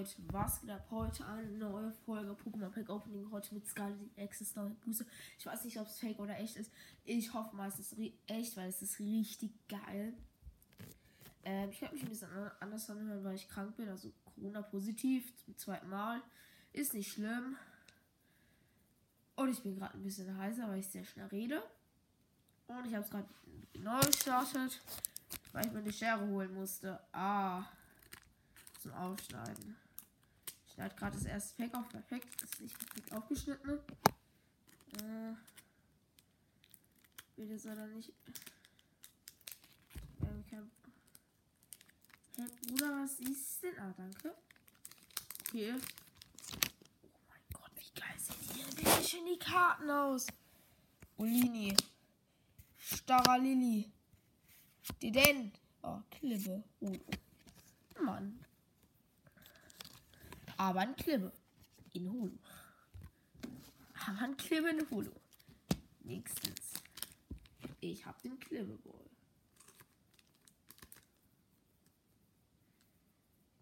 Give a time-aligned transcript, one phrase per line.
[0.00, 0.86] Leute, was geht ab?
[0.90, 3.30] Heute eine neue Folge Pokémon Pack Opening.
[3.30, 5.04] Heute mit Scarlet Access neue Buße.
[5.38, 6.72] Ich weiß nicht, ob es fake oder echt ist.
[7.04, 7.94] Ich hoffe mal, es ist
[8.26, 10.14] echt, weil es ist richtig geil.
[11.44, 13.90] Ähm, ich werde mich ein bisschen anders anhören, weil ich krank bin.
[13.90, 16.22] Also Corona-positiv zum zweiten Mal.
[16.72, 17.56] Ist nicht schlimm.
[19.36, 21.62] Und ich bin gerade ein bisschen heißer, weil ich sehr schnell rede.
[22.68, 23.28] Und ich habe es gerade
[23.74, 24.80] neu gestartet,
[25.52, 26.98] weil ich mir die Schere holen musste.
[27.12, 27.66] Ah
[28.80, 29.76] zum Aufschneiden.
[30.80, 31.88] Ich schneide gerade das erste Pack auf.
[31.90, 32.40] Perfekt.
[32.40, 33.80] Das ist nicht perfekt aufgeschnitten.
[34.96, 35.34] Äh,
[37.36, 38.14] bitte soll er nicht.
[40.22, 40.70] Ähm, kein
[42.36, 43.78] hey, Bruder, was ist denn?
[43.78, 44.34] Ah, danke.
[45.48, 45.74] Okay.
[45.74, 50.28] Oh mein Gott, wie geil sehen die bitte schön die Karten aus.
[51.18, 51.76] Olini.
[52.78, 53.92] Starrer Lilly.
[55.02, 55.52] Die denn?
[55.82, 56.64] Oh, Klippe.
[56.80, 58.02] Oh, oh.
[58.02, 58.40] Mann
[60.68, 61.32] ein Klippe
[61.94, 62.38] in Hulu.
[64.06, 65.10] Ein Klippe in Hulu.
[66.00, 66.74] Nächstens.
[67.80, 69.08] Ich hab den Klippeball.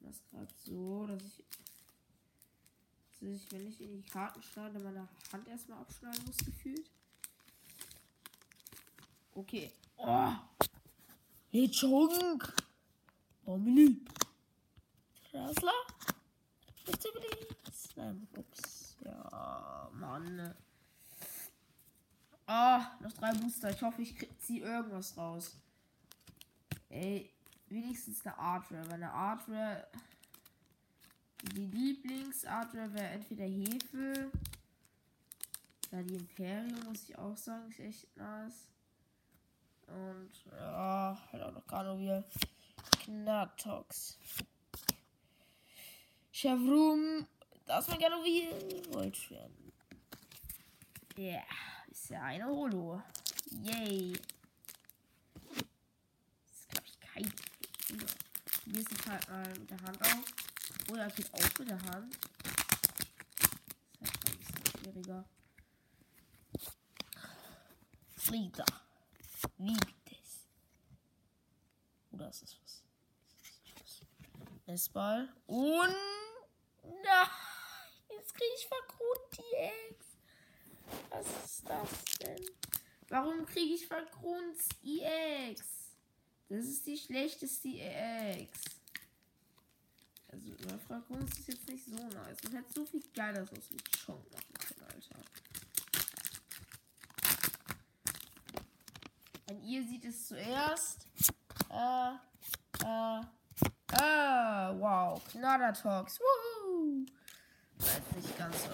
[0.00, 1.44] Das gerade so, dass ich,
[3.20, 6.88] dass ich, wenn ich in die Karten schneide, meine Hand erstmal abschneiden muss, gefühlt.
[9.34, 9.72] Okay.
[9.96, 10.32] Oh.
[11.50, 12.54] Hitchhunk.
[13.46, 14.00] Omni.
[15.30, 15.72] Trasler.
[17.12, 17.88] Please.
[17.96, 18.96] Nein, ups.
[19.04, 20.54] Ja, Mann.
[22.46, 23.70] Ah, noch drei Booster.
[23.70, 25.56] Ich hoffe, ich ziehe irgendwas raus.
[26.88, 27.30] Ey,
[27.68, 28.86] wenigstens eine Artware.
[28.86, 29.86] Weil eine Artware.
[31.52, 34.30] Die Lieblings-Artware wäre entweder Hefe.
[35.90, 38.66] Ja, die Imperium, muss ich auch sagen, ist echt nice.
[39.86, 42.24] Und ja, halt auch noch Granovir.
[43.04, 44.18] Knatox.
[46.34, 47.28] Chevroom,
[47.64, 49.72] das gerne wie wollt werden.
[51.16, 51.44] Ja, yeah,
[51.88, 53.00] ist ja eine Holo.
[53.62, 54.14] Yay.
[55.44, 57.32] Das ist, glaube ich, kein
[58.64, 60.24] Hier ist es halt mal mit der Hand auf.
[60.90, 62.18] Oh ja, geht auch mit der Hand.
[64.00, 65.24] Das ist halt ein bisschen schwieriger.
[68.16, 68.64] Frieda.
[69.58, 70.16] Wie bitte?
[72.10, 72.82] Oder ist das was?
[74.66, 75.28] Essball.
[75.46, 75.94] Und
[76.84, 77.28] Nein,
[78.10, 80.06] jetzt kriege ich vergrund die Eggs.
[81.10, 81.88] Was ist das
[82.20, 82.44] denn?
[83.14, 85.92] Warum kriege ich vergrund EX?
[86.48, 88.58] Das ist die schlechteste EX.
[90.32, 90.50] Also,
[90.88, 92.42] Vergrund ist jetzt nicht so nice.
[92.42, 95.20] Man hätte so viel Geiles aus dem Chong machen können, Alter.
[99.48, 101.06] Und ihr seht es zuerst.
[101.70, 102.14] Äh,
[102.84, 103.20] äh,
[103.92, 105.22] äh, wow.
[105.30, 106.18] Knattertalks.
[106.18, 107.06] Woohoo!
[107.78, 108.70] Weiß nicht ganz so.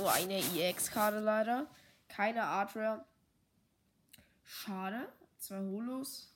[0.00, 1.68] Nur eine EX-Karte leider.
[2.14, 3.06] Keine Artware.
[4.44, 5.10] Schade.
[5.38, 6.34] Zwei Holos.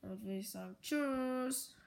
[0.00, 1.76] Damit würde ich sagen, tschüss.